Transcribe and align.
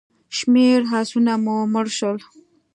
شمېر 0.37 0.79
آسونه 0.99 1.33
مو 1.43 1.57
مړه 1.73 1.91
شول. 1.97 2.17